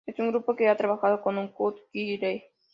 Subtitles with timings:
[0.07, 2.45] Es un grupo que a trabajado con cut killer.